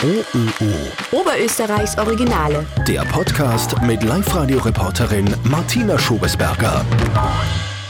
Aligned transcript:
OÖO. 0.00 0.70
Oberösterreichs 1.10 1.98
Originale. 1.98 2.64
Der 2.86 3.00
Podcast 3.06 3.82
mit 3.82 4.04
Live-Radio-Reporterin 4.04 5.26
Martina 5.42 5.98
Schobesberger. 5.98 6.86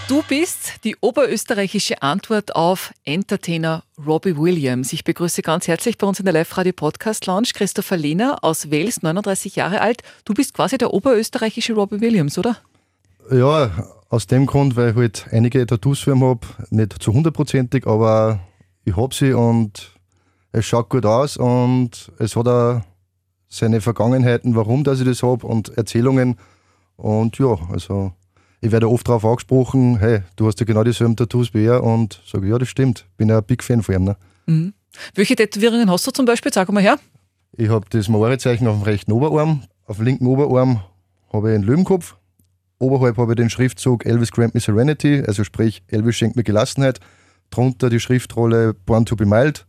Du 0.09 0.23
bist 0.27 0.83
die 0.85 0.97
oberösterreichische 1.03 2.01
Antwort 2.01 2.57
auf 2.57 2.95
Entertainer 3.05 3.85
Robbie 4.07 4.39
Williams. 4.39 4.95
Ich 4.95 5.05
begrüße 5.05 5.43
ganz 5.43 5.69
herzlich 5.69 5.99
bei 5.99 6.07
uns 6.07 6.19
in 6.19 6.25
der 6.25 6.33
Live-Radio-Podcast-Lounge 6.33 7.51
Christopher 7.53 7.99
Lehner 7.99 8.43
aus 8.43 8.71
Wales, 8.71 9.03
39 9.03 9.57
Jahre 9.57 9.83
alt. 9.83 10.01
Du 10.25 10.33
bist 10.33 10.55
quasi 10.55 10.79
der 10.79 10.95
oberösterreichische 10.95 11.75
Robbie 11.75 12.01
Williams, 12.01 12.39
oder? 12.39 12.57
Ja, 13.31 13.71
aus 14.09 14.27
dem 14.27 14.47
Grund, 14.47 14.77
weil 14.77 14.93
ich 14.93 14.97
halt 14.97 15.27
einige 15.31 15.67
Tattoos 15.67 15.99
für 15.99 16.13
ihn 16.13 16.25
habe. 16.25 16.47
Nicht 16.71 17.03
zu 17.03 17.13
hundertprozentig, 17.13 17.87
aber 17.87 18.41
ich 18.87 18.97
habe 18.97 19.15
sie 19.15 19.35
und 19.35 19.98
es 20.53 20.65
schaut 20.65 20.89
gut 20.89 21.07
aus 21.07 21.37
und 21.37 22.13
es 22.19 22.37
hat 22.37 22.49
auch 22.49 22.83
seine 23.49 23.81
Vergangenheiten, 23.81 24.55
warum 24.55 24.85
dass 24.85 25.01
ich 25.01 25.07
das 25.07 25.23
habe 25.23 25.47
und 25.47 25.77
Erzählungen. 25.77 26.37
Und 26.97 27.39
ja, 27.39 27.57
also 27.71 28.13
ich 28.61 28.73
werde 28.73 28.89
oft 28.91 29.09
darauf 29.09 29.25
angesprochen, 29.25 29.99
hey, 29.99 30.23
du 30.37 30.47
hast 30.47 30.61
ja 30.61 30.67
genau 30.67 30.85
dieselben 30.85 31.17
Tattoos 31.17 31.55
wie 31.55 31.65
er 31.65 31.83
und 31.83 32.21
sage, 32.27 32.49
ja, 32.49 32.59
das 32.59 32.69
stimmt. 32.69 33.07
Bin 33.17 33.29
ja 33.29 33.39
ein 33.39 33.45
Big 33.45 33.63
Fan 33.63 33.83
von 33.83 33.95
ihm. 33.95 34.05
Ne? 34.05 34.17
Mhm. 34.47 34.75
Welche 35.15 35.37
Tätowierungen 35.37 35.91
hast 35.91 36.07
du 36.07 36.11
zum 36.11 36.27
Beispiel? 36.27 36.53
Sag 36.53 36.71
mal 36.73 36.83
her. 36.83 36.99
Ich 37.53 37.69
habe 37.69 37.87
das 37.91 38.09
Maori-Zeichen 38.09 38.67
auf 38.67 38.77
dem 38.77 38.83
rechten 38.83 39.13
Oberarm. 39.13 39.63
Auf 39.87 39.97
dem 39.97 40.07
linken 40.07 40.27
Oberarm 40.27 40.81
habe 41.33 41.51
ich 41.51 41.55
einen 41.55 41.65
Löwenkopf. 41.65 42.17
Oberhalb 42.79 43.17
habe 43.17 43.33
ich 43.33 43.37
den 43.37 43.51
Schriftzug 43.51 44.07
Elvis 44.07 44.31
Grant 44.31 44.55
Me 44.55 44.61
Serenity, 44.61 45.23
also 45.27 45.43
sprich 45.45 45.83
Elvis 45.89 46.17
schenkt 46.17 46.37
mir 46.37 46.45
Gelassenheit. 46.45 47.01
Drunter 47.51 47.91
die 47.91 47.99
Schriftrolle 47.99 48.75
Born 48.75 49.07
to 49.07 49.17
be 49.17 49.27
Mild, 49.27 49.67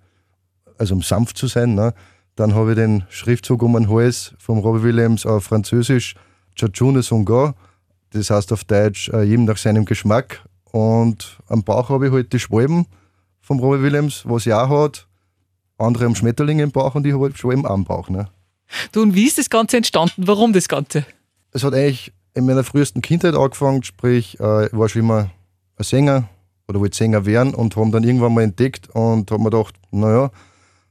also 0.80 0.96
um 0.96 1.02
sanft 1.02 1.38
zu 1.38 1.48
sein. 1.48 1.76
Ne? 1.76 1.94
Dann 2.36 2.56
habe 2.56 2.72
ich 2.72 2.76
den 2.76 3.04
Schriftzug 3.10 3.62
um 3.62 3.74
den 3.74 3.90
Hals 3.90 4.34
vom 4.40 4.60
Robbie 4.60 4.84
Williams 4.84 5.26
auf 5.26 5.44
Französisch 5.44 6.16
Chachune 6.56 7.04
Songa, 7.04 7.54
das 8.12 8.30
heißt 8.30 8.52
auf 8.52 8.64
Deutsch 8.64 9.10
äh, 9.10 9.24
jedem 9.24 9.46
nach 9.46 9.58
seinem 9.58 9.86
Geschmack. 9.86 10.42
Und 10.72 11.38
am 11.48 11.64
Bauch 11.64 11.90
habe 11.90 12.08
ich 12.08 12.14
halt 12.14 12.34
die 12.34 12.40
Schwalben 12.40 12.86
vom 13.42 13.60
Robbie 13.60 13.82
Williams, 13.82 14.24
was 14.26 14.46
er 14.46 14.64
auch 14.64 14.84
hat. 14.86 15.08
Andere 15.78 16.06
haben 16.06 16.16
Schmetterlinge 16.16 16.64
im 16.64 16.72
Bauch 16.72 16.96
und 16.96 17.06
ich 17.06 17.14
habe 17.14 17.26
halt 17.26 17.38
Schwalben 17.38 17.66
am 17.66 17.86
Bauch. 17.86 18.10
Ne? 18.10 18.30
Du, 18.92 19.02
und 19.02 19.16
wie 19.16 19.26
ist 19.26 19.38
das 19.38 19.50
Ganze 19.50 19.78
entstanden? 19.78 20.28
Warum 20.28 20.54
das 20.54 20.68
Ganze? 20.68 21.06
Es 21.52 21.64
hat 21.64 21.74
eigentlich 21.74 22.14
in 22.34 22.46
meiner 22.46 22.64
frühesten 22.64 23.02
Kindheit 23.02 23.36
angefangen, 23.36 23.84
sprich, 23.84 24.40
äh, 24.40 24.68
ich 24.68 24.74
war 24.74 24.90
schon 24.90 25.02
immer 25.02 25.30
ein 25.78 25.84
Sänger 25.84 26.30
oder 26.68 26.80
wollte 26.80 26.98
Sänger 26.98 27.26
werden 27.26 27.56
und 27.56 27.76
haben 27.76 27.92
dann 27.92 28.04
irgendwann 28.04 28.34
mal 28.34 28.44
entdeckt 28.44 28.90
und 28.92 29.32
haben 29.32 29.44
mir 29.44 29.50
gedacht, 29.50 29.76
naja, 29.92 30.30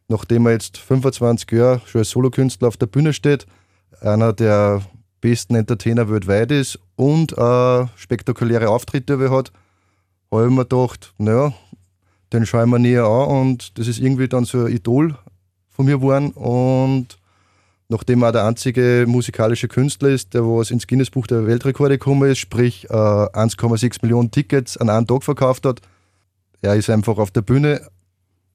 nachdem 0.08 0.46
er 0.46 0.52
jetzt 0.52 0.78
25 0.78 1.50
Jahre 1.52 1.82
schon 1.86 2.00
als 2.00 2.10
Solokünstler 2.10 2.68
auf 2.68 2.76
der 2.76 2.86
Bühne 2.86 3.12
steht, 3.12 3.46
einer 4.00 4.32
der 4.32 4.82
besten 5.20 5.54
Entertainer 5.54 6.08
weltweit 6.10 6.50
ist 6.50 6.78
und 6.96 7.36
äh, 7.36 7.86
spektakuläre 7.96 8.68
Auftritte 8.68 9.18
hat, 9.30 9.52
habe 10.30 10.46
ich 10.46 10.50
mir 10.50 10.64
gedacht, 10.64 11.14
naja, 11.18 11.52
den 12.32 12.46
schaue 12.46 12.64
ich 12.64 12.70
mir 12.70 12.78
näher 12.78 13.04
an 13.04 13.28
und 13.28 13.78
das 13.78 13.88
ist 13.88 13.98
irgendwie 13.98 14.28
dann 14.28 14.44
so 14.44 14.64
ein 14.64 14.72
Idol 14.72 15.16
von 15.68 15.86
mir 15.86 15.98
geworden 15.98 16.32
und 16.32 17.18
nachdem 17.88 18.22
er 18.22 18.32
der 18.32 18.44
einzige 18.44 19.06
musikalische 19.08 19.68
Künstler 19.68 20.10
ist, 20.10 20.34
der 20.34 20.42
was 20.42 20.70
ins 20.70 20.86
Guinness-Buch 20.86 21.26
der 21.26 21.46
Weltrekorde 21.46 21.98
gekommen 21.98 22.30
ist, 22.30 22.38
sprich 22.38 22.84
äh, 22.90 22.92
1,6 22.92 23.98
Millionen 24.02 24.30
Tickets 24.30 24.76
an 24.76 24.90
einem 24.90 25.06
Tag 25.06 25.24
verkauft 25.24 25.64
hat. 25.66 25.80
Er 26.60 26.74
ist 26.74 26.90
einfach 26.90 27.18
auf 27.18 27.30
der 27.30 27.42
Bühne 27.42 27.88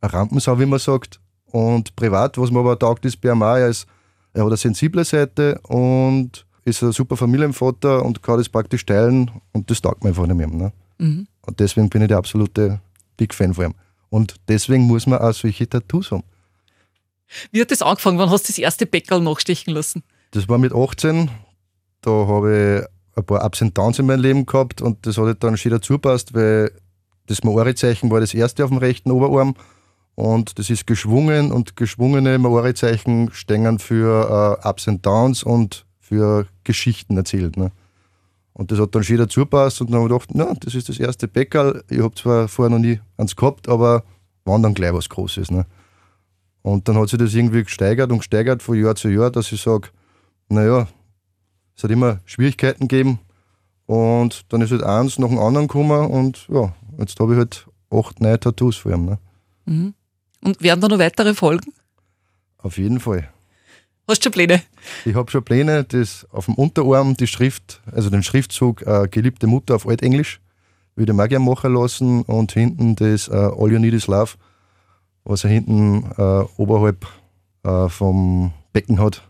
ein 0.01 0.09
Rampensau, 0.09 0.59
wie 0.59 0.65
man 0.65 0.79
sagt. 0.79 1.19
Und 1.53 1.95
privat, 1.95 2.35
was 2.39 2.49
mir 2.49 2.59
aber 2.59 2.79
taugt, 2.79 3.05
ist 3.05 3.21
bei 3.21 3.29
ihm 3.29 3.43
auch, 3.43 3.55
er, 3.55 3.69
ist, 3.69 3.85
er 4.33 4.41
hat 4.41 4.47
eine 4.47 4.57
sensible 4.57 5.05
Seite 5.05 5.59
und 5.67 6.47
ist 6.65 6.81
ein 6.81 6.91
super 6.91 7.15
Familienvater 7.15 8.03
und 8.03 8.23
kann 8.23 8.39
das 8.39 8.49
praktisch 8.49 8.83
teilen 8.83 9.29
und 9.51 9.69
das 9.69 9.79
taugt 9.79 10.03
mir 10.03 10.09
einfach 10.09 10.25
nicht 10.25 10.35
mehr. 10.35 10.47
Ne? 10.47 10.73
Mhm. 10.97 11.27
Und 11.45 11.59
deswegen 11.59 11.89
bin 11.89 12.01
ich 12.01 12.07
der 12.07 12.17
absolute 12.17 12.79
Big 13.17 13.35
Fan 13.35 13.53
von 13.53 13.65
ihm. 13.65 13.75
Und 14.09 14.37
deswegen 14.47 14.85
muss 14.85 15.05
man 15.05 15.19
auch 15.19 15.31
solche 15.31 15.69
Tattoos 15.69 16.09
haben. 16.09 16.23
Wie 17.51 17.61
hat 17.61 17.69
das 17.69 17.83
angefangen? 17.83 18.17
Wann 18.17 18.31
hast 18.31 18.47
du 18.47 18.51
das 18.51 18.57
erste 18.57 18.87
Bäckerl 18.87 19.21
nachstechen 19.21 19.75
lassen? 19.75 20.01
Das 20.31 20.49
war 20.49 20.57
mit 20.57 20.73
18. 20.73 21.29
Da 22.01 22.09
habe 22.09 22.79
ich 22.81 23.17
ein 23.19 23.25
paar 23.25 23.45
Ups 23.45 23.61
und 23.61 23.77
Downs 23.77 23.99
in 23.99 24.07
meinem 24.07 24.21
Leben 24.21 24.47
gehabt 24.47 24.81
und 24.81 25.05
das 25.05 25.19
hat 25.19 25.25
halt 25.25 25.43
dann 25.43 25.55
schön 25.55 25.71
dazu 25.71 25.99
passt, 25.99 26.33
weil 26.33 26.71
das 27.27 27.43
Maori-Zeichen 27.43 28.09
war 28.09 28.21
das 28.21 28.33
erste 28.33 28.63
auf 28.63 28.71
dem 28.71 28.79
rechten 28.79 29.11
Oberarm 29.11 29.53
und 30.15 30.59
das 30.59 30.69
ist 30.69 30.85
geschwungen 30.85 31.51
und 31.51 31.75
geschwungene 31.75 32.37
Maori-Zeichen 32.37 33.31
stehen 33.33 33.79
für 33.79 34.59
uh, 34.63 34.67
Ups 34.67 34.87
and 34.87 35.05
Downs 35.05 35.43
und 35.43 35.85
für 35.99 36.47
Geschichten 36.63 37.17
erzählt. 37.17 37.57
Ne? 37.57 37.71
Und 38.53 38.71
das 38.71 38.79
hat 38.79 38.93
dann 38.93 39.03
schön 39.03 39.17
dazu 39.17 39.45
passt 39.45 39.81
und 39.81 39.89
dann 39.89 40.01
habe 40.01 40.13
ich 40.13 40.27
gedacht, 40.27 40.29
na, 40.33 40.53
das 40.59 40.75
ist 40.75 40.89
das 40.89 40.99
erste 40.99 41.27
Bäckerl. 41.27 41.83
Ich 41.89 41.99
habe 41.99 42.13
zwar 42.13 42.47
vorher 42.47 42.69
noch 42.69 42.83
nie 42.83 42.99
eins 43.17 43.35
gehabt, 43.35 43.67
aber 43.67 44.03
wann 44.45 44.61
dann 44.61 44.75
gleich 44.75 44.93
was 44.93 45.09
Großes. 45.09 45.49
Ne? 45.49 45.65
Und 46.61 46.87
dann 46.87 46.97
hat 46.97 47.09
sich 47.09 47.17
das 47.17 47.33
irgendwie 47.33 47.63
gesteigert 47.63 48.11
und 48.11 48.19
gesteigert 48.19 48.61
von 48.61 48.79
Jahr 48.79 48.95
zu 48.95 49.09
Jahr, 49.09 49.31
dass 49.31 49.51
ich 49.51 49.61
sage, 49.61 49.89
naja, 50.49 50.87
es 51.75 51.83
hat 51.83 51.89
immer 51.89 52.19
Schwierigkeiten 52.25 52.87
gegeben 52.87 53.19
und 53.87 54.45
dann 54.53 54.61
ist 54.61 54.71
halt 54.71 54.83
eins 54.83 55.17
nach 55.17 55.29
dem 55.29 55.39
anderen 55.39 55.67
gekommen 55.67 56.11
und 56.11 56.47
ja, 56.49 56.73
jetzt 56.99 57.19
habe 57.19 57.33
ich 57.33 57.39
halt 57.39 57.67
acht 57.89 58.21
neue 58.21 58.39
Tattoos 58.39 58.77
vor 58.77 58.93
ihm. 58.93 59.05
Ne? 59.05 59.17
Mhm. 59.65 59.93
Und 60.43 60.61
werden 60.61 60.81
da 60.81 60.87
noch 60.87 60.99
weitere 60.99 61.33
Folgen? 61.33 61.73
Auf 62.57 62.77
jeden 62.77 62.99
Fall. 62.99 63.29
Hast 64.07 64.19
du 64.19 64.23
schon 64.25 64.33
Pläne? 64.33 64.61
Ich 65.05 65.15
habe 65.15 65.31
schon 65.31 65.43
Pläne, 65.43 65.85
das 65.85 66.27
auf 66.31 66.45
dem 66.45 66.55
Unterarm 66.55 67.15
die 67.15 67.27
Schrift, 67.27 67.81
also 67.91 68.09
den 68.09 68.23
Schriftzug 68.23 68.81
äh, 68.81 69.07
Geliebte 69.09 69.47
Mutter 69.47 69.75
auf 69.75 69.87
Altenglisch, 69.87 70.41
würde 70.95 71.13
ich 71.13 71.17
mir 71.17 71.27
gerne 71.29 71.45
machen 71.45 71.73
lassen 71.73 72.23
und 72.23 72.51
hinten 72.51 72.95
das 72.95 73.29
äh, 73.29 73.31
All 73.31 73.71
You 73.71 73.79
Need 73.79 73.93
Is 73.93 74.07
Love, 74.07 74.31
was 75.23 75.45
er 75.45 75.51
hinten 75.51 76.11
äh, 76.17 76.43
oberhalb 76.57 77.07
äh, 77.63 77.87
vom 77.87 78.51
Becken 78.73 78.99
hat. 78.99 79.23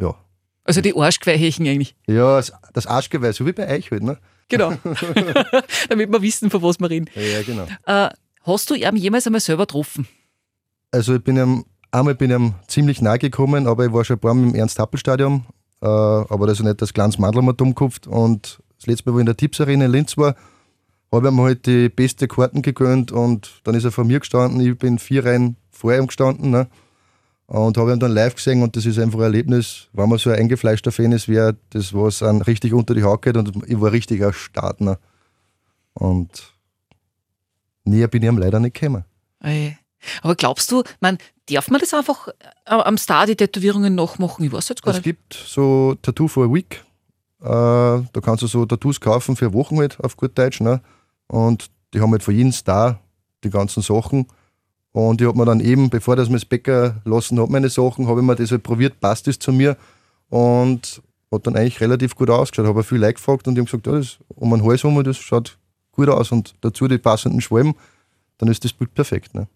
Ja. 0.00 0.14
Also 0.62 0.80
die 0.80 0.96
Arschgeweihchen 0.96 1.66
eigentlich. 1.66 1.96
Ja, 2.06 2.40
das, 2.72 2.86
Arschgeweih, 2.86 3.32
so 3.32 3.44
wie 3.44 3.52
bei 3.52 3.68
euch 3.68 3.90
halt, 3.90 4.04
ne? 4.04 4.18
Genau. 4.48 4.70
Damit 5.88 6.12
wir 6.12 6.22
wissen, 6.22 6.50
von 6.50 6.62
was 6.62 6.78
wir 6.78 6.90
reden. 6.90 7.10
Ja, 7.16 7.22
ja 7.22 7.42
genau. 7.42 7.66
Äh, 7.86 8.10
hast 8.42 8.70
du 8.70 8.74
ihn 8.74 8.96
jemals 8.96 9.26
einmal 9.26 9.40
selber 9.40 9.64
getroffen? 9.64 10.06
Also 10.96 11.14
ich 11.14 11.22
bin 11.22 11.36
ihm, 11.36 11.66
einmal 11.90 12.14
bin 12.14 12.30
ich 12.30 12.36
ihm 12.38 12.54
ziemlich 12.68 13.02
nahe 13.02 13.18
gekommen, 13.18 13.66
aber 13.66 13.84
ich 13.84 13.92
war 13.92 14.02
schon 14.02 14.16
ein 14.16 14.20
paar 14.20 14.32
Mal 14.32 14.48
im 14.48 14.54
Ernst-Happel-Stadion, 14.54 15.44
äh, 15.82 15.86
aber 15.86 16.46
das 16.46 16.58
ist 16.58 16.64
nicht 16.64 16.80
das 16.80 16.94
kleines 16.94 17.18
Mandel 17.18 17.42
mal 17.42 17.52
dumm 17.52 17.74
und 18.06 18.62
das 18.78 18.86
letzte 18.86 19.10
Mal, 19.10 19.14
wo 19.14 19.18
ich 19.18 19.20
in 19.20 19.26
der 19.26 19.36
Tipps 19.36 19.60
Arena 19.60 19.84
in 19.84 19.90
Linz 19.90 20.16
war, 20.16 20.34
habe 21.12 21.26
ich 21.26 21.32
ihm 21.34 21.40
halt 21.42 21.66
die 21.66 21.90
beste 21.90 22.26
Karten 22.28 22.62
gegönnt 22.62 23.12
und 23.12 23.60
dann 23.64 23.74
ist 23.74 23.84
er 23.84 23.92
vor 23.92 24.04
mir 24.04 24.20
gestanden, 24.20 24.58
ich 24.58 24.78
bin 24.78 24.98
vier 24.98 25.26
Reihen 25.26 25.56
vor 25.70 25.94
ihm 25.94 26.06
gestanden 26.06 26.48
ne? 26.48 26.66
und 27.46 27.76
habe 27.76 27.92
ihn 27.92 28.00
dann 28.00 28.12
live 28.12 28.36
gesehen 28.36 28.62
und 28.62 28.74
das 28.74 28.86
ist 28.86 28.98
einfach 28.98 29.18
ein 29.18 29.24
Erlebnis, 29.24 29.88
wenn 29.92 30.08
man 30.08 30.16
so 30.16 30.30
ein 30.30 30.38
eingefleischter 30.38 30.92
Fan 30.92 31.12
ist, 31.12 31.28
er, 31.28 31.56
das 31.68 31.92
was 31.92 32.22
an 32.22 32.40
richtig 32.40 32.72
unter 32.72 32.94
die 32.94 33.02
Haut 33.02 33.20
geht 33.20 33.36
und 33.36 33.52
ich 33.66 33.78
war 33.78 33.92
richtig 33.92 34.24
ein 34.24 34.32
Startner 34.32 34.98
und 35.92 36.54
näher 37.84 38.08
bin 38.08 38.22
ich 38.22 38.28
ihm 38.30 38.38
leider 38.38 38.60
nicht 38.60 38.80
gekommen. 38.80 39.04
Ey. 39.40 39.76
Aber 40.22 40.34
glaubst 40.34 40.70
du, 40.70 40.82
man, 41.00 41.18
darf 41.48 41.70
man 41.70 41.80
das 41.80 41.94
einfach 41.94 42.28
äh, 42.28 42.34
am 42.66 42.98
Star 42.98 43.26
die 43.26 43.36
Tätowierungen 43.36 43.94
nachmachen? 43.94 44.44
Ich 44.44 44.52
weiß 44.52 44.68
jetzt 44.68 44.82
gar 44.82 44.92
Es 44.92 44.98
nicht. 44.98 45.04
gibt 45.04 45.34
so 45.34 45.96
Tattoo 46.02 46.28
for 46.28 46.44
a 46.46 46.52
Week. 46.52 46.84
Äh, 47.40 47.44
da 47.44 48.20
kannst 48.22 48.42
du 48.42 48.46
so 48.46 48.64
Tattoos 48.66 49.00
kaufen 49.00 49.36
für 49.36 49.52
Wochen 49.52 49.78
halt, 49.78 49.98
auf 50.02 50.16
gut 50.16 50.36
Deutsch. 50.38 50.60
Ne? 50.60 50.80
Und 51.28 51.70
die 51.94 52.00
haben 52.00 52.12
halt 52.12 52.22
von 52.22 52.34
jedem 52.34 52.52
Star 52.52 53.00
die 53.44 53.50
ganzen 53.50 53.82
Sachen. 53.82 54.26
Und 54.92 55.20
ich 55.20 55.26
habe 55.26 55.36
mir 55.36 55.44
dann 55.44 55.60
eben, 55.60 55.90
bevor 55.90 56.16
das 56.16 56.28
mir 56.28 56.36
das 56.36 56.46
Bäcker 56.46 57.02
lassen 57.04 57.40
hat, 57.40 57.50
meine 57.50 57.68
Sachen, 57.68 58.08
habe 58.08 58.20
ich 58.20 58.26
mir 58.26 58.34
das 58.34 58.50
halt 58.50 58.62
probiert, 58.62 58.98
passt 59.00 59.26
das 59.26 59.38
zu 59.38 59.52
mir. 59.52 59.76
Und 60.28 61.02
hat 61.32 61.46
dann 61.46 61.56
eigentlich 61.56 61.80
relativ 61.80 62.14
gut 62.14 62.30
ausgeschaut. 62.30 62.66
Habe 62.66 62.82
viel 62.82 62.98
Leute 62.98 63.14
gefragt 63.14 63.46
und 63.46 63.54
die 63.54 63.60
haben 63.60 63.66
gesagt, 63.66 63.86
ja, 63.86 63.92
das 63.92 64.18
um 64.28 64.50
den 64.50 64.64
Hals 64.64 64.82
herum, 64.82 65.02
das 65.04 65.18
schaut 65.18 65.58
gut 65.92 66.08
aus. 66.08 66.32
Und 66.32 66.54
dazu 66.62 66.88
die 66.88 66.98
passenden 66.98 67.40
Schwalben, 67.40 67.74
dann 68.38 68.48
ist 68.48 68.64
das 68.64 68.72
Bild 68.72 68.94
perfekt. 68.94 69.34
Ne? 69.34 69.46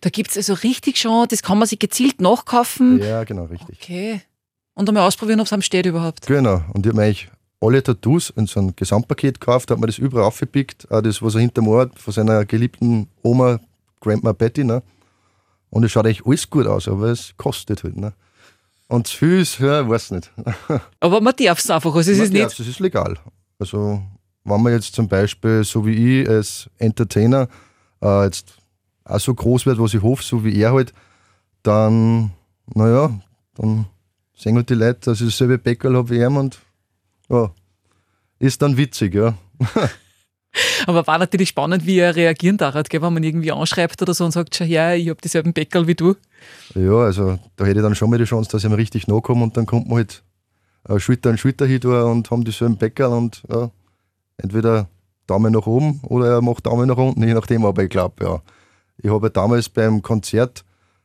Da 0.00 0.10
gibt 0.10 0.30
es 0.30 0.36
also 0.36 0.54
richtig 0.54 0.96
schon, 0.98 1.28
das 1.28 1.42
kann 1.42 1.58
man 1.58 1.68
sich 1.68 1.78
gezielt 1.78 2.20
nachkaufen. 2.20 3.00
Ja, 3.00 3.24
genau, 3.24 3.44
richtig. 3.44 3.78
Okay. 3.82 4.22
Und 4.74 4.88
einmal 4.88 5.06
ausprobieren, 5.06 5.40
ob 5.40 5.46
es 5.46 5.52
am 5.52 5.62
steht 5.62 5.86
überhaupt. 5.86 6.26
Genau. 6.26 6.62
Und 6.72 6.86
ich 6.86 6.90
habe 6.90 6.96
mir 6.96 7.02
eigentlich 7.06 7.28
alle 7.60 7.82
Tattoos 7.82 8.30
in 8.30 8.46
so 8.46 8.60
ein 8.60 8.74
Gesamtpaket 8.76 9.40
gekauft, 9.40 9.70
habe 9.70 9.80
mir 9.80 9.88
das 9.88 9.98
überall 9.98 10.24
aufgepickt. 10.24 10.90
Auch 10.90 11.00
das, 11.00 11.20
was 11.20 11.34
er 11.34 11.40
hinterm 11.40 11.68
Ohr 11.68 11.82
hat, 11.82 11.98
von 11.98 12.12
seiner 12.14 12.44
geliebten 12.44 13.08
Oma, 13.22 13.58
Grandma 14.00 14.32
Betty. 14.32 14.64
Ne? 14.64 14.82
Und 15.70 15.84
es 15.84 15.92
schaut 15.92 16.06
eigentlich 16.06 16.24
alles 16.24 16.48
gut 16.48 16.66
aus, 16.66 16.86
aber 16.88 17.06
es 17.08 17.34
kostet 17.36 17.82
halt. 17.82 17.96
Ne? 17.96 18.12
Und 18.86 19.06
zu 19.06 19.16
viel 19.18 19.40
ist, 19.40 19.58
ja, 19.58 19.82
ich 19.82 19.88
weiß 19.88 20.12
nicht. 20.12 20.30
Aber 21.00 21.20
man 21.20 21.34
darf 21.36 21.58
es 21.58 21.68
einfach. 21.70 21.94
Also 21.94 22.10
es 22.10 22.18
ist 22.18 22.32
Man 22.32 22.40
nicht. 22.40 22.44
darf, 22.44 22.58
Es 22.58 22.66
ist 22.66 22.80
legal. 22.80 23.18
Also, 23.58 24.00
wenn 24.44 24.62
man 24.62 24.72
jetzt 24.72 24.94
zum 24.94 25.08
Beispiel, 25.08 25.62
so 25.62 25.84
wie 25.84 26.22
ich 26.22 26.28
als 26.28 26.70
Entertainer, 26.78 27.48
äh, 28.00 28.24
jetzt 28.24 28.54
auch 29.08 29.20
so 29.20 29.34
groß 29.34 29.66
wird, 29.66 29.78
was 29.78 29.94
ich 29.94 30.02
hoffe, 30.02 30.22
so 30.22 30.44
wie 30.44 30.60
er 30.60 30.72
halt, 30.72 30.92
dann 31.62 32.30
naja, 32.74 33.10
dann 33.56 33.86
sehen 34.36 34.56
halt 34.56 34.70
die 34.70 34.74
Leute, 34.74 35.00
dass 35.00 35.20
ich 35.20 35.28
dasselbe 35.28 35.58
Bäckerl 35.58 35.96
habe 35.96 36.10
wie 36.10 36.22
ihm 36.22 36.36
und 36.36 36.58
ja, 37.28 37.50
ist 38.38 38.62
dann 38.62 38.76
witzig, 38.76 39.14
ja. 39.14 39.34
Aber 40.86 41.06
war 41.06 41.18
natürlich 41.18 41.50
spannend, 41.50 41.86
wie 41.86 41.98
er 41.98 42.16
reagieren 42.16 42.56
darf, 42.56 42.74
wenn 42.74 43.00
man 43.12 43.22
irgendwie 43.22 43.52
anschreibt 43.52 44.00
oder 44.00 44.14
so 44.14 44.24
und 44.24 44.32
sagt, 44.32 44.56
schau 44.56 44.64
her, 44.64 44.96
ich 44.96 45.08
habe 45.08 45.20
dieselben 45.20 45.52
Bäckerl 45.52 45.86
wie 45.86 45.94
du. 45.94 46.14
Ja, 46.74 46.98
also 46.98 47.38
da 47.56 47.64
hätte 47.64 47.80
ich 47.80 47.84
dann 47.84 47.94
schon 47.94 48.10
mal 48.10 48.18
die 48.18 48.24
Chance, 48.24 48.50
dass 48.50 48.64
ich 48.64 48.70
mir 48.70 48.78
richtig 48.78 49.06
nachkomme 49.06 49.44
und 49.44 49.56
dann 49.56 49.66
kommt 49.66 49.88
man 49.88 49.98
halt 49.98 50.22
äh, 50.88 50.98
Schulter 50.98 51.30
an 51.30 51.38
Schulter 51.38 51.66
hin 51.66 51.84
und 51.84 52.30
haben 52.30 52.44
dieselben 52.44 52.76
Bäckerl 52.76 53.12
und 53.12 53.42
ja, 53.50 53.70
entweder 54.38 54.88
Daumen 55.26 55.52
nach 55.52 55.66
oben 55.66 56.00
oder 56.04 56.28
er 56.28 56.40
macht 56.40 56.66
Daumen 56.66 56.88
nach 56.88 56.96
unten, 56.96 57.22
je 57.22 57.34
nachdem, 57.34 57.64
aber 57.64 57.82
ich 57.82 57.90
glaube, 57.90 58.24
ja. 58.24 58.42
Ich 59.00 59.10
habe 59.10 59.30
damals 59.30 59.68
beim 59.68 60.02
Konzert, 60.02 60.64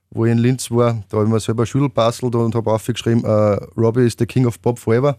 wo 0.09 0.25
ich 0.25 0.31
in 0.31 0.37
Linz 0.37 0.69
war, 0.71 1.03
da 1.09 1.17
habe 1.17 1.27
ich 1.27 1.33
mir 1.33 1.39
selber 1.39 1.65
Schüttel 1.65 1.89
bastelt 1.89 2.35
und 2.35 2.55
habe 2.55 2.71
aufgeschrieben, 2.71 3.23
uh, 3.23 3.57
Robbie 3.79 4.05
is 4.05 4.15
the 4.17 4.25
King 4.25 4.45
of 4.45 4.61
Pop 4.61 4.79
Forever 4.79 5.17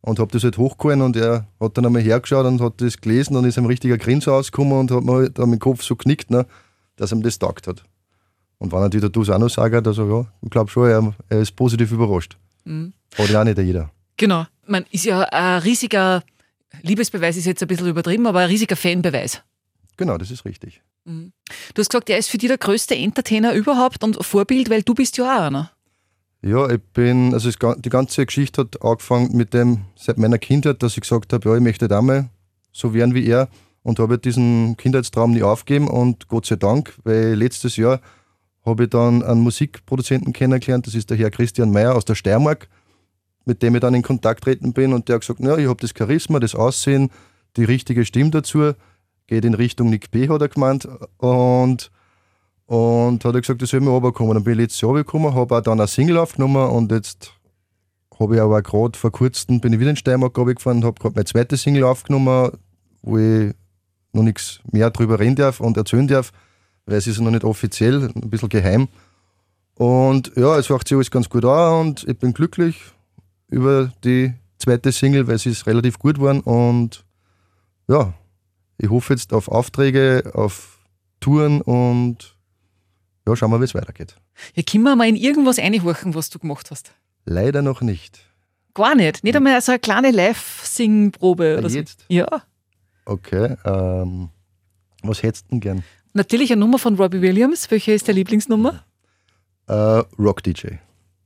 und 0.00 0.18
habe 0.18 0.30
das 0.32 0.44
halt 0.44 0.56
hochgehalten 0.56 1.02
und 1.02 1.16
er 1.16 1.46
hat 1.60 1.76
dann 1.76 1.86
einmal 1.86 2.02
hergeschaut 2.02 2.46
und 2.46 2.60
hat 2.60 2.80
das 2.80 3.00
gelesen 3.00 3.36
und 3.36 3.44
ist 3.44 3.58
ein 3.58 3.66
richtiger 3.66 3.98
Grinser 3.98 4.32
rausgekommen 4.32 4.78
und 4.78 4.90
hat 4.90 5.04
mir 5.04 5.12
halt 5.12 5.40
am 5.40 5.58
Kopf 5.58 5.82
so 5.82 5.96
knickt, 5.96 6.30
ne, 6.30 6.46
dass 6.96 7.12
ihm 7.12 7.22
das 7.22 7.38
taugt 7.38 7.66
hat. 7.66 7.82
Und 8.58 8.72
wenn 8.72 8.80
natürlich 8.80 9.02
der 9.02 9.10
Dus 9.10 9.28
auch 9.28 9.38
noch 9.38 9.50
sagt, 9.50 9.86
also 9.86 10.08
ja, 10.08 10.26
ich 10.42 10.50
glaube 10.50 10.70
schon, 10.70 10.88
er, 10.88 11.14
er, 11.28 11.40
ist 11.40 11.54
positiv 11.56 11.92
überrascht. 11.92 12.36
Mhm. 12.64 12.92
Hat 13.18 13.28
ja 13.28 13.40
auch 13.40 13.44
nicht 13.44 13.58
jeder. 13.58 13.90
Genau. 14.16 14.46
Man 14.66 14.84
ist 14.90 15.04
ja 15.04 15.22
ein 15.22 15.60
riesiger 15.60 16.22
Liebesbeweis, 16.82 17.36
ist 17.36 17.44
jetzt 17.44 17.62
ein 17.62 17.68
bisschen 17.68 17.88
übertrieben, 17.88 18.26
aber 18.26 18.40
ein 18.40 18.48
riesiger 18.48 18.76
Fanbeweis. 18.76 19.42
Genau, 19.96 20.16
das 20.18 20.30
ist 20.30 20.44
richtig. 20.44 20.82
Mhm. 21.06 21.32
Du 21.74 21.80
hast 21.80 21.90
gesagt, 21.90 22.10
er 22.10 22.18
ist 22.18 22.28
für 22.28 22.38
dich 22.38 22.48
der 22.48 22.58
größte 22.58 22.96
Entertainer 22.96 23.54
überhaupt 23.54 24.02
und 24.02 24.22
Vorbild, 24.24 24.68
weil 24.70 24.82
du 24.82 24.94
bist 24.94 25.16
ja 25.16 25.24
auch 25.24 25.42
einer. 25.42 25.70
Ja, 26.42 26.68
ich 26.68 26.80
bin, 26.92 27.32
also 27.32 27.50
die 27.50 27.88
ganze 27.88 28.26
Geschichte 28.26 28.62
hat 28.62 28.82
angefangen 28.82 29.36
mit 29.36 29.54
dem, 29.54 29.82
seit 29.96 30.18
meiner 30.18 30.38
Kindheit, 30.38 30.82
dass 30.82 30.96
ich 30.96 31.00
gesagt 31.00 31.32
habe, 31.32 31.48
ja, 31.48 31.56
ich 31.56 31.62
möchte 31.62 31.88
da 31.88 32.02
mal 32.02 32.28
so 32.72 32.92
werden 32.92 33.14
wie 33.14 33.26
er 33.26 33.48
und 33.82 33.98
habe 33.98 34.18
diesen 34.18 34.76
Kindheitstraum 34.76 35.32
nie 35.32 35.42
aufgegeben 35.42 35.88
und 35.88 36.28
Gott 36.28 36.46
sei 36.46 36.56
Dank, 36.56 36.94
weil 37.04 37.34
letztes 37.34 37.76
Jahr 37.76 38.00
habe 38.64 38.84
ich 38.84 38.90
dann 38.90 39.22
einen 39.22 39.40
Musikproduzenten 39.40 40.32
kennengelernt, 40.32 40.86
das 40.86 40.94
ist 40.94 41.08
der 41.08 41.16
Herr 41.16 41.30
Christian 41.30 41.70
Meyer 41.70 41.94
aus 41.94 42.04
der 42.04 42.16
Steiermark, 42.16 42.68
mit 43.44 43.62
dem 43.62 43.76
ich 43.76 43.80
dann 43.80 43.94
in 43.94 44.02
Kontakt 44.02 44.44
treten 44.44 44.72
bin 44.72 44.92
und 44.92 45.08
der 45.08 45.14
hat 45.14 45.22
gesagt, 45.22 45.40
ja, 45.40 45.56
ich 45.56 45.68
habe 45.68 45.80
das 45.80 45.94
Charisma, 45.96 46.40
das 46.40 46.54
Aussehen, 46.54 47.10
die 47.56 47.64
richtige 47.64 48.04
Stimme 48.04 48.30
dazu, 48.30 48.72
geht 49.26 49.44
in 49.44 49.54
Richtung 49.54 49.90
Nick 49.90 50.10
B, 50.10 50.28
hat 50.28 50.40
er 50.40 50.48
gemeint 50.48 50.88
und 51.18 51.90
und 52.66 53.24
hat 53.24 53.34
er 53.34 53.40
gesagt, 53.40 53.62
das 53.62 53.70
soll 53.70 53.80
mir 53.80 53.90
runterkommen. 53.90 54.34
Dann 54.34 54.44
bin 54.44 54.54
ich 54.54 54.58
letztes 54.58 54.80
Jahr 54.80 54.94
gekommen, 54.94 55.34
habe 55.34 55.56
auch 55.56 55.60
dann 55.60 55.78
eine 55.78 55.86
Single 55.86 56.18
aufgenommen 56.18 56.68
und 56.68 56.90
jetzt 56.90 57.32
habe 58.18 58.36
ich 58.36 58.40
aber 58.40 58.62
gerade 58.62 58.98
vor 58.98 59.12
kurzem, 59.12 59.60
bin 59.60 59.72
ich 59.72 59.80
wieder 59.80 59.90
in 59.90 59.96
Steiermark 59.96 60.34
gefahren 60.34 60.78
und 60.78 60.84
habe 60.84 61.00
gerade 61.00 61.14
meine 61.14 61.26
zweite 61.26 61.56
Single 61.56 61.84
aufgenommen, 61.84 62.50
wo 63.02 63.18
ich 63.18 63.54
noch 64.12 64.22
nichts 64.22 64.60
mehr 64.72 64.90
drüber 64.90 65.20
reden 65.20 65.36
darf 65.36 65.60
und 65.60 65.76
erzählen 65.76 66.08
darf, 66.08 66.32
weil 66.86 66.96
es 66.96 67.06
ist 67.06 67.20
noch 67.20 67.30
nicht 67.30 67.44
offiziell, 67.44 68.04
ein 68.04 68.30
bisschen 68.30 68.48
geheim. 68.48 68.88
Und 69.74 70.32
ja, 70.36 70.58
es 70.58 70.70
macht 70.70 70.88
sich 70.88 70.96
alles 70.96 71.10
ganz 71.10 71.28
gut 71.28 71.44
an 71.44 71.88
und 71.88 72.04
ich 72.08 72.18
bin 72.18 72.32
glücklich 72.32 72.80
über 73.48 73.92
die 74.02 74.32
zweite 74.58 74.90
Single, 74.90 75.28
weil 75.28 75.38
sie 75.38 75.50
ist 75.50 75.66
relativ 75.66 75.98
gut 75.98 76.16
geworden 76.16 76.40
und 76.40 77.04
ja, 77.86 78.14
ich 78.78 78.90
hoffe 78.90 79.14
jetzt 79.14 79.32
auf 79.32 79.48
Aufträge, 79.48 80.30
auf 80.34 80.78
Touren 81.20 81.60
und 81.60 82.36
ja, 83.26 83.34
schauen 83.34 83.50
wir, 83.50 83.60
wie 83.60 83.64
es 83.64 83.74
weitergeht. 83.74 84.16
Ja, 84.54 84.62
können 84.62 84.84
wir 84.84 84.96
mal 84.96 85.08
in 85.08 85.16
irgendwas 85.16 85.58
einhorchen, 85.58 86.14
was 86.14 86.30
du 86.30 86.38
gemacht 86.38 86.70
hast? 86.70 86.92
Leider 87.24 87.62
noch 87.62 87.80
nicht. 87.80 88.20
Gar 88.74 88.94
nicht? 88.94 89.24
Nicht 89.24 89.34
einmal 89.34 89.60
so 89.62 89.72
eine 89.72 89.78
kleine 89.78 90.10
Live-Singprobe 90.10 91.56
oder 91.58 91.68
Jetzt? 91.68 92.00
so? 92.00 92.06
Ja. 92.08 92.42
Okay, 93.06 93.56
ähm, 93.64 94.28
was 95.02 95.22
hättest 95.22 95.46
du 95.46 95.50
denn 95.52 95.60
gern? 95.60 95.84
Natürlich 96.12 96.52
eine 96.52 96.60
Nummer 96.60 96.78
von 96.78 96.96
Robbie 96.96 97.22
Williams. 97.22 97.70
Welche 97.70 97.92
ist 97.92 98.08
deine 98.08 98.18
Lieblingsnummer? 98.18 98.84
Uh, 99.68 100.02
Rock 100.18 100.42
DJ. 100.42 100.76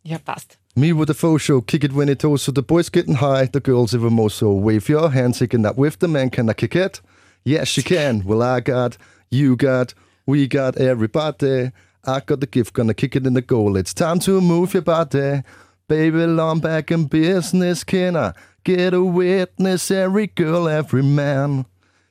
Ja, 0.03 0.19
passt. 0.19 0.59
Me 0.75 0.97
with 0.97 1.11
a 1.11 1.15
faux 1.15 1.43
show, 1.43 1.61
kick 1.61 1.85
it 1.85 1.95
when 1.95 2.09
it 2.09 2.21
toes, 2.21 2.45
so 2.45 2.53
the 2.55 2.63
boys 2.63 2.91
getting 2.91 3.21
high, 3.21 3.49
the 3.53 3.61
girls 3.61 3.93
even 3.93 4.13
more 4.13 4.31
so. 4.31 4.53
Wave 4.53 4.89
your 4.89 5.13
hands, 5.13 5.39
shaking 5.39 5.63
that 5.65 5.77
with 5.77 5.99
the 6.01 6.09
man, 6.09 6.31
can 6.31 6.49
I 6.49 6.55
kick 6.55 6.75
it? 6.75 7.03
Yes, 7.45 7.69
she 7.69 7.83
can. 7.83 8.25
Well, 8.25 8.43
I 8.43 8.61
got, 8.61 8.97
you 9.31 9.57
got, 9.57 9.95
we 10.27 10.47
got 10.47 10.77
everybody. 10.77 11.73
I 12.05 12.21
got 12.21 12.41
the 12.41 12.47
gift, 12.47 12.73
gonna 12.75 12.95
kick 12.95 13.17
it 13.17 13.27
in 13.27 13.35
the 13.35 13.43
goal. 13.43 13.77
It's 13.77 13.95
time 13.95 14.19
to 14.21 14.41
move 14.41 14.75
your 14.75 14.83
body. 14.83 15.43
Baby, 15.89 16.23
I'm 16.23 16.61
back 16.61 16.91
in 16.91 17.07
business. 17.07 17.85
Can 17.85 18.17
I 18.17 18.33
get 18.65 18.95
a 18.95 19.03
witness? 19.03 19.91
Every 19.91 20.29
girl, 20.29 20.69
every 20.69 21.03
man. 21.03 21.67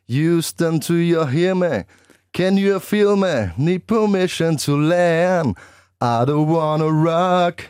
Houston, 0.07 0.79
do 0.79 0.95
you 0.95 1.25
hear 1.25 1.55
me? 1.55 1.83
Can 2.33 2.57
you 2.57 2.79
feel 2.79 3.15
me? 3.15 3.51
Need 3.57 3.87
permission 3.87 4.57
to 4.57 4.75
land. 4.75 5.57
I 6.01 6.25
don't 6.25 6.47
wanna 6.47 6.91
rock, 6.91 7.65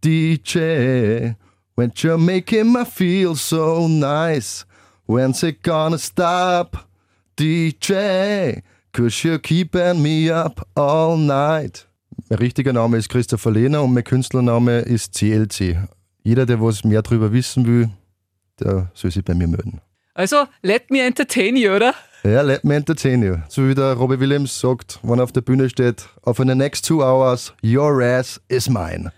DJ. 0.00 1.36
When 1.74 1.92
you're 1.96 2.18
making 2.18 2.72
me 2.72 2.84
feel 2.84 3.34
so 3.36 3.86
nice. 3.86 4.64
When's 5.06 5.42
it 5.42 5.62
gonna 5.62 5.98
stop, 5.98 6.88
DJ? 7.42 8.62
Cause 8.92 9.24
you're 9.24 9.40
keeping 9.40 10.00
me 10.00 10.30
up 10.30 10.64
all 10.76 11.16
night. 11.16 11.88
Mein 12.28 12.38
richtiger 12.38 12.72
Name 12.72 12.96
ist 12.96 13.08
Christopher 13.08 13.50
Lehner 13.50 13.82
und 13.82 13.94
mein 13.94 14.04
Künstlername 14.04 14.82
ist 14.82 15.14
CLC. 15.14 15.88
Jeder, 16.22 16.46
der 16.46 16.60
was 16.60 16.84
mehr 16.84 17.02
darüber 17.02 17.32
wissen 17.32 17.66
will, 17.66 17.90
der 18.60 18.92
soll 18.94 19.10
sich 19.10 19.24
bei 19.24 19.34
mir 19.34 19.48
melden. 19.48 19.80
Also, 20.14 20.46
let 20.62 20.88
me 20.88 21.00
entertain 21.00 21.56
you, 21.56 21.72
oder? 21.72 21.94
Ja, 22.22 22.42
let 22.42 22.62
me 22.62 22.76
entertain 22.76 23.24
you. 23.24 23.38
So 23.48 23.68
wie 23.68 23.74
der 23.74 23.94
Robbie 23.94 24.20
Williams 24.20 24.60
sagt, 24.60 25.00
wenn 25.02 25.18
er 25.18 25.24
auf 25.24 25.32
der 25.32 25.40
Bühne 25.40 25.68
steht, 25.68 26.06
auf 26.22 26.38
in 26.38 26.46
the 26.46 26.54
next 26.54 26.86
two 26.86 27.02
hours, 27.02 27.52
your 27.64 28.00
ass 28.00 28.40
is 28.46 28.68
mine. 28.68 29.10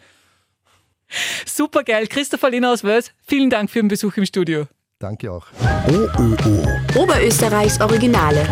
Super 1.44 1.84
geil. 1.84 2.06
Christopher 2.06 2.48
Lehner 2.48 2.72
aus 2.72 2.84
Wels, 2.84 3.12
vielen 3.26 3.50
Dank 3.50 3.70
für 3.70 3.80
den 3.80 3.88
Besuch 3.88 4.16
im 4.16 4.24
Studio. 4.24 4.66
Danke 4.98 5.30
auch. 5.32 5.46
OÖO. 5.88 7.02
Oberösterreichs 7.02 7.80
Originale. 7.80 8.46